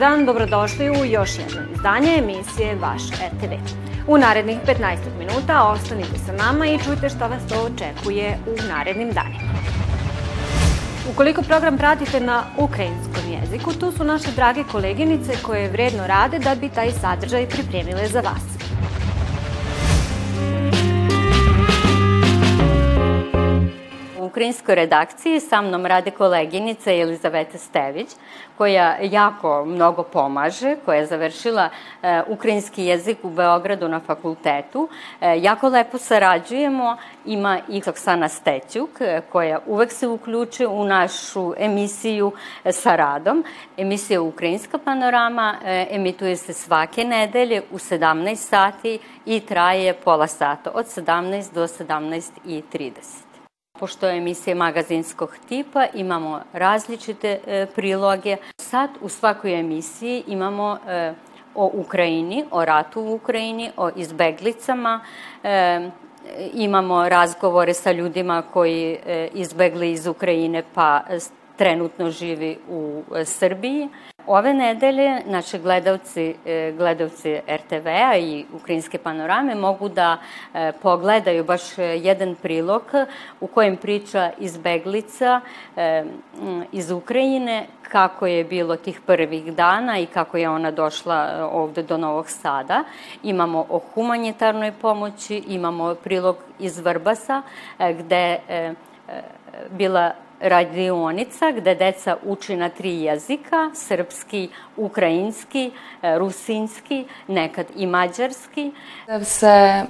[0.00, 3.52] dan, dobrodošli u još jedno izdanje emisije Vaš RTV.
[4.06, 9.10] U narednih 15 minuta ostanite sa nama i čujte šta vas to očekuje u narednim
[9.12, 9.52] danima.
[11.10, 16.54] Ukoliko program pratite na ukrajinskom jeziku, tu su naše drage koleginice koje vredno rade da
[16.54, 18.59] bi taj sadržaj pripremile za vas.
[24.30, 28.08] Ukrajinskoj redakciji sa mnom rade koleginica Elizaveta Stević,
[28.58, 34.88] koja jako mnogo pomaže, koja je završila e, ukrajinski jezik u Beogradu na fakultetu.
[35.20, 41.54] E, jako lepo sarađujemo, ima i Oksana Stećuk, e, koja uvek se uključi u našu
[41.58, 42.32] emisiju
[42.72, 43.44] sa radom.
[43.76, 50.70] Emisija Ukrajinska panorama e, emituje se svake nedelje u 17 sati i traje pola sata,
[50.74, 53.29] od 17 do 17.30.
[53.80, 58.36] Pošto je emisija magazinskog tipa, imamo različite e, priloge.
[58.60, 61.14] Sad u svakoj emisiji imamo e,
[61.54, 65.00] o Ukrajini, o ratu u Ukrajini, o izbeglicama,
[65.44, 65.90] e,
[66.54, 71.00] imamo razgovore sa ljudima koji e, izbegli iz Ukrajine pa
[71.60, 73.88] trenutno živi u e, Srbiji.
[74.26, 80.16] Ove nedelje naši gledalci, e, gledalci RTV-a i Ukrajinske panorame mogu da
[80.54, 82.82] e, pogledaju baš jedan prilog
[83.40, 85.40] u kojem priča izbeglica
[86.72, 91.98] iz Ukrajine kako je bilo tih prvih dana i kako je ona došla ovde do
[91.98, 92.84] Novog Sada.
[93.22, 97.42] Imamo o humanitarnoj pomoći, imamo prilog iz Vrbasa
[97.78, 98.38] gde
[99.70, 105.70] bila radionica gde deca uči na tri jezika, srpski, ukrajinski,
[106.02, 108.72] e, rusinski, nekad і маджарський.
[109.22, 109.84] Це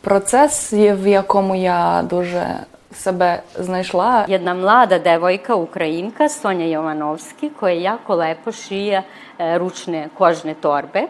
[0.00, 2.46] процес, в якому я дуже
[2.94, 4.24] себе знайшла.
[4.28, 9.02] Jedna mlada devojka, Ukrajinka, Sonja Jovanovski, koja jako lepo šije
[9.38, 11.02] e, ručne kožne torbe.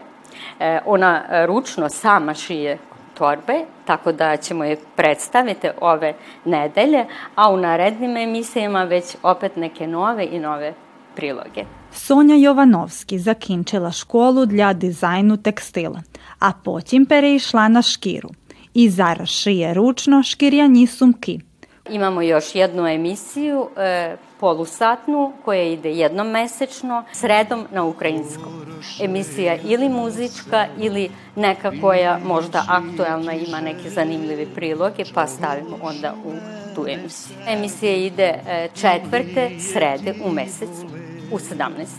[0.59, 2.77] E, ona ručno sama šije
[3.17, 6.13] torbe, tako da ćemo je predstaviti ove
[6.45, 10.73] nedelje, a u narednim emisijama već opet neke nove i nove
[11.15, 11.65] priloge.
[11.91, 16.01] Sonja Jovanovski zakinčila školu dla dizajnu tekstila,
[16.39, 18.29] a потім перейшла на шкіру
[18.73, 21.39] і зараз шиє ручно шкіряні сумки–
[21.89, 28.65] Imamo još jednu emisiju, e, polusatnu, koja ide jednom mesečno, sredom na ukrajinskom.
[29.01, 36.15] Emisija ili muzička ili neka koja možda aktuelna ima neke zanimljive priloge, pa stavimo onda
[36.25, 36.31] u
[36.75, 37.35] tu emisiju.
[37.47, 40.87] Emisija ide e, četvrte srede u mesecu
[41.31, 41.39] u 17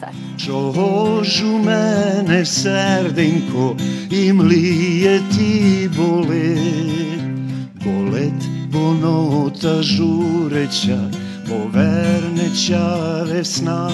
[0.01, 0.45] sati.
[0.47, 3.77] Čož u mene srdenko
[4.11, 7.21] i mlije ti bolet,
[7.85, 10.99] bolet Ponuta žureća,
[11.49, 12.97] poverneća
[13.31, 13.91] vesna,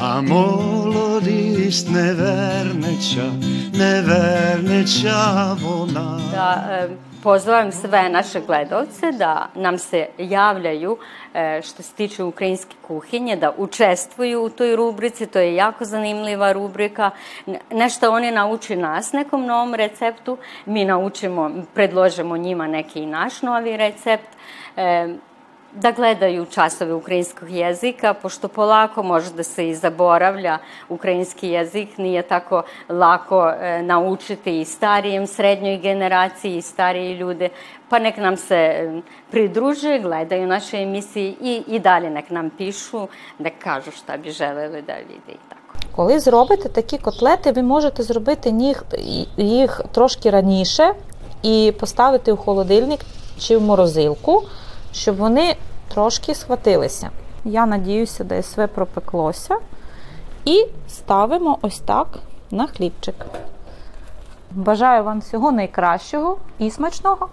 [0.00, 3.30] a molodist neverneća,
[3.78, 6.20] neverneća vona.
[6.30, 6.88] Da, e,
[7.28, 10.98] pozovem sve naše gledalce da nam se javljaju
[11.34, 16.52] e, što se tiče ukrajinske kuhinje, da učestvuju u toj rubrici, to je jako zanimljiva
[16.52, 17.10] rubrika.
[17.70, 24.28] Nešto oni nauči nas nekom novom receptu, mi naučimo, predložimo njima neki naš novi recept.
[25.76, 30.58] E, da gledaju časove ukrajinskog jezika, pošto polako može da se i zaboravlja
[30.88, 37.48] ukrajinski jezik, nije tako lako e, naučiti i starijem, srednjoj generaciji i stariji ljude,
[37.88, 43.08] pa nek nam se e, pridruže, gledaju naše emisije i, i dalje nek nam pišu,
[43.38, 45.78] da kažu šta bi želeli da vide i tako.
[45.96, 48.84] Коли зробите такі котлети, ви можете зробити їх,
[49.36, 50.94] їх трошки раніше
[51.42, 53.00] і поставити в холодильник
[53.38, 54.42] чи в морозилку
[54.92, 55.56] щоб вони
[55.94, 57.10] трошки схватилися.
[57.44, 59.56] Я надіюся, ДСВ пропеклося.
[60.44, 62.18] І ставимо ось так
[62.50, 63.26] на хлібчик.
[64.50, 67.28] Бажаю вам всього найкращого і смачного!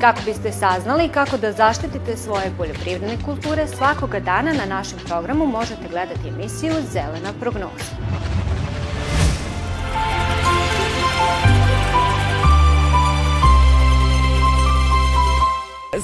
[0.00, 5.88] Kako biste saznali kako da zaštitite svoje poljoprivredne kulture, svakoga dana na našem programu možete
[5.90, 7.96] gledati emisiju Zelena prognoza.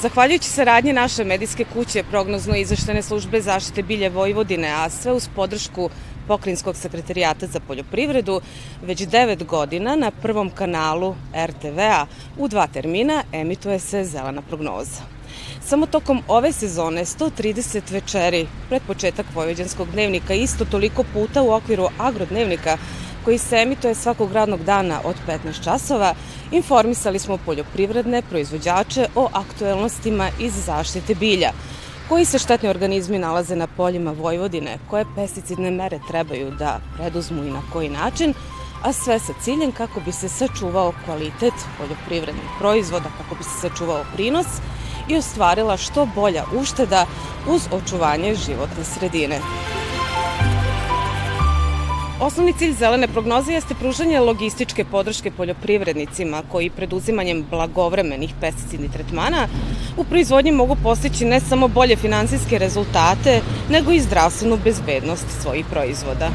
[0.03, 5.91] Zahvaljujući saradnje naše medijske kuće prognozno izveštene službe zaštite bilje Vojvodine, a sve uz podršku
[6.29, 8.41] Pokrinjskog sekretarijata za poljoprivredu,
[8.83, 11.15] već 9 godina na prvom kanalu
[11.47, 12.07] RTV-a
[12.39, 15.03] u dva termina emituje se zelena prognoza.
[15.61, 21.89] Samo tokom ove sezone 130 večeri pred početak Vojvođanskog dnevnika isto toliko puta u okviru
[21.99, 22.79] agrodnevnika
[23.25, 26.15] koji se emituje svakog radnog dana od 15 časova,
[26.51, 31.53] informisali smo poljoprivredne proizvođače o aktuelnostima iz zaštite bilja,
[32.09, 37.51] koji se štetni organizmi nalaze na poljima Vojvodine, koje pesticidne mere trebaju da preduzmu i
[37.51, 38.35] na koji način,
[38.83, 44.05] a sve sa ciljem kako bi se sačuvao kvalitet poljoprivrednih proizvoda, kako bi se sačuvao
[44.15, 44.47] prinos
[45.09, 47.07] i ostvarila što bolja ušteda
[47.49, 49.41] uz očuvanje životne sredine.
[52.23, 59.49] Osnovni cilj zelene prognoze jeste pružanje logističke podrške poljoprivrednicima koji preduzimanjem blagovremenih pesticidnih tretmana
[59.97, 63.41] u proizvodnji mogu postići ne samo bolje finansijske rezultate,
[63.71, 66.31] nego i zdravstvenu bezbednost svojih proizvoda.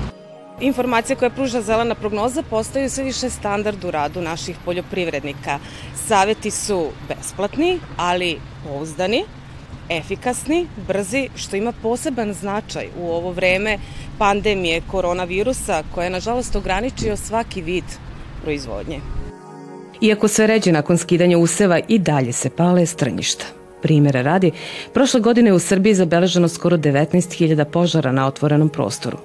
[0.62, 5.60] Informacije koje pruža zelena prognoza postaju sve više standard u radu naših poljoprivrednika.
[6.07, 9.24] Saveti su besplatni, ali pouzdani,
[9.90, 13.78] efikasni, brzi, što ima poseban značaj u ovo vreme
[14.18, 17.84] pandemije koronavirusa koja je nažalost ograničio svaki vid
[18.44, 19.00] proizvodnje.
[20.02, 23.46] Iako sve ređe nakon skidanja useva i dalje se pale strnjišta.
[23.81, 24.52] Primjera radi,
[24.94, 29.18] prošle godine u Srbiji zabeleženo skoro 19.000 požara na otvorenom prostoru.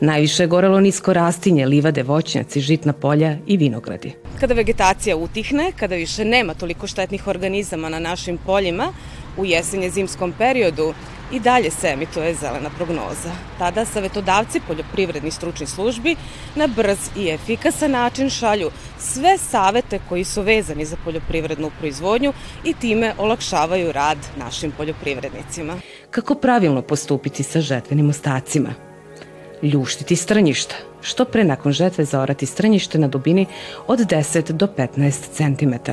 [0.00, 4.12] Najviše je gorelo nisko rastinje, livade, voćnjaci, žitna polja i vinogradi.
[4.40, 8.92] Kada vegetacija utihne, kada više nema toliko štetnih organizama na našim poljima,
[9.36, 10.94] u jesenje-zimskom periodu
[11.32, 13.30] i dalje se emituje zelena prognoza.
[13.58, 16.16] Tada savetodavci poljoprivrednih stručnih službi
[16.54, 22.32] na brz i efikasan način šalju sve savete koji su vezani za poljoprivrednu proizvodnju
[22.64, 25.76] i time olakšavaju rad našim poljoprivrednicima.
[26.10, 28.74] Kako pravilno postupiti sa žetvenim ostacima?
[29.62, 33.46] Ljuštiti strnjišta, što pre nakon žetve zaorati strnjište na dubini
[33.86, 35.90] od 10 do 15 cm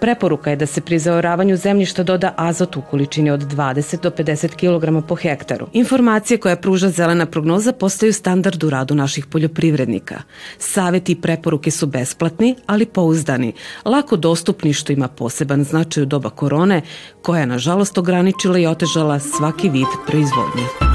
[0.00, 4.48] Preporuka je da se pri zaoravanju zemljišta doda azot u količini od 20 do 50
[4.56, 5.66] kg po hektaru.
[5.72, 10.22] Informacije koje pruža zelena prognoza postaju standard u radu naših poljoprivrednika.
[10.58, 13.52] Saveti i preporuke su besplatni, ali pouzdani,
[13.84, 16.82] lako dostupni što ima poseban značaj u doba korone,
[17.22, 20.87] koja je nažalost ograničila i otežala svaki vid proizvodnje.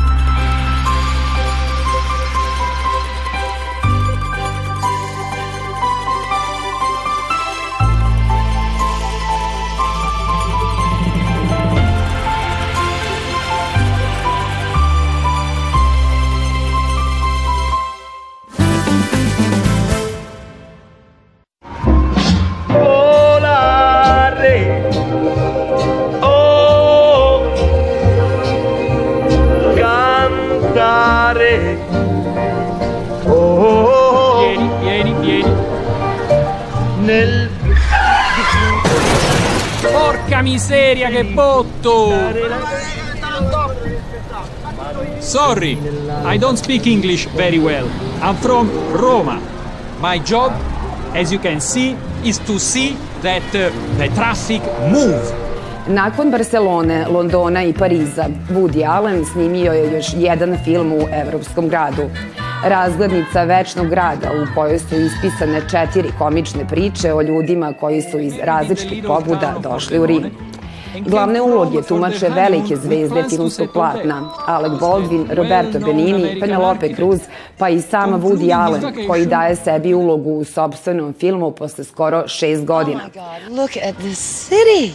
[40.53, 42.11] Miseria, che botto!
[45.19, 45.77] Sorry,
[46.23, 47.87] I don't speak English very well.
[48.21, 49.39] I'm from Roma.
[49.99, 50.53] My job,
[51.15, 54.61] as you can see, is to see that uh, the traffic
[54.91, 55.23] move.
[55.87, 62.09] Nakon Barcelone, Londona i Pariza, Woody Allen snimio je još jedan film u evropskom gradu.
[62.63, 68.33] Razglednica večnog grada u kojoj su ispisane četiri komične priče o ljudima koji su iz
[68.43, 70.31] različitih pobuda došli u Rim.
[70.99, 77.19] Glavne uloge tumače velike zvezde filmskog platna, Alec Baldwin, Roberto Benini, Penelope Cruz,
[77.57, 82.65] pa i sama Woody Allen, koji daje sebi ulogu u sobstvenom filmu posle skoro šest
[82.65, 83.09] godina.
[83.15, 84.93] Oh look at this city!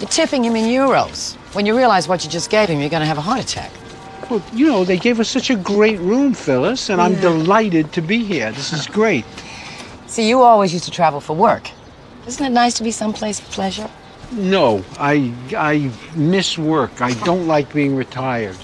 [0.00, 1.36] You're tipping him in euros.
[1.54, 3.85] When you realize what you just gave him, you're going to have a heart attack.
[4.30, 7.04] Well, you know, they gave us such a great room, Phyllis, and yeah.
[7.04, 8.50] I'm delighted to be here.
[8.50, 9.24] This is great.
[10.06, 11.70] See, you always used to travel for work.
[12.26, 13.88] Isn't it nice to be someplace of pleasure?
[14.32, 17.00] No, I I miss work.
[17.00, 18.56] I don't like being retired.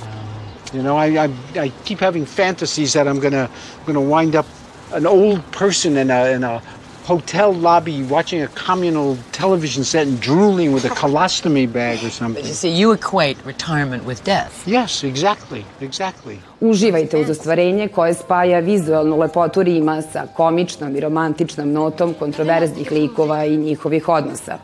[0.72, 3.48] You know, I, I, I keep having fantasies that I'm gonna
[3.86, 4.46] gonna wind up
[4.92, 6.60] an old person in a in a
[7.04, 12.42] hotel lobby watching a communal television set and drooling with a colostomy bag or something.
[12.42, 14.62] But you see, you equate retirement with death.
[14.66, 16.38] Yes, exactly, exactly.
[16.60, 23.44] Uživajte uz ostvarenje koje spaja vizualnu lepotu Rima sa komičnom i romantičnom notom kontroverznih likova
[23.44, 24.58] i njihovih odnosa.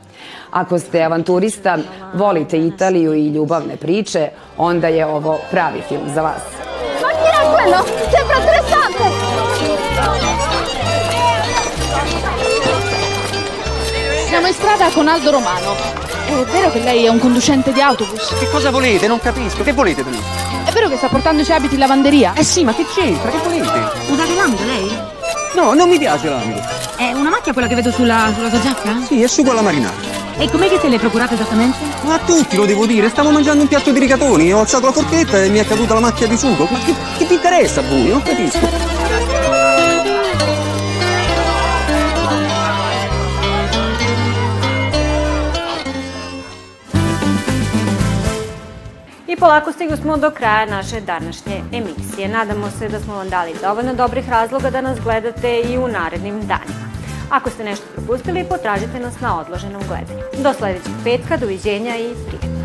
[0.51, 1.79] Ako ste avanturista,
[2.15, 6.43] volite Italiju i ljubavne priče, onda je ovo pravi film za vas.
[7.03, 8.58] Ma chi era quello?
[14.39, 15.75] Siamo in strada con Aldo Romano.
[16.25, 18.37] È vero che lei è un conducente di autobus?
[18.39, 19.09] Che cosa volete?
[19.09, 19.65] Non capisco.
[19.65, 20.23] Che volete da lui?
[20.65, 22.35] È vero che sta portando i suoi abiti in lavanderia?
[22.37, 23.33] Eh sì, ma che c'entra?
[23.33, 23.69] Che volete?
[24.09, 24.97] Usate l'amido lei?
[25.57, 26.61] No, non mi piace l'amido.
[26.95, 29.01] È una macchia quella che vedo sulla, sulla sua giacca?
[29.05, 29.97] Sì, è su quella marinara.
[30.37, 31.77] E com'è che se l'hai procurata esattamente?
[32.03, 34.93] Ma a tutti lo devo dire, stavo mangiando un piatto di rigatoni, ho alzato la
[34.93, 36.69] forchetta e mi è caduta la macchia di sugo.
[36.71, 38.07] Ma che, che ti interessa a voi?
[38.07, 39.58] Non capisco.
[49.41, 52.29] Polako stigu smo do kraja naše današnje emisije.
[52.29, 56.41] Nadamo se da smo vam dali dovoljno dobrih razloga da nas gledate i u narednim
[56.41, 56.89] danima.
[57.31, 60.43] Ako ste nešto propustili, potražite nas na odloženom gledanju.
[60.43, 62.58] Do sledećeg petka, doviđenja i prijatno.